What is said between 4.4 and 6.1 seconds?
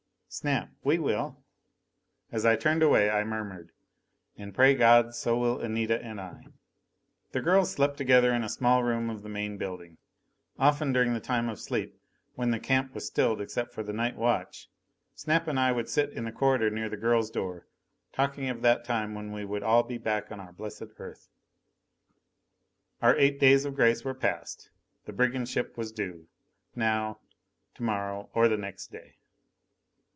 pray God, so will Anita